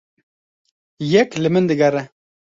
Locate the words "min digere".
1.53-2.03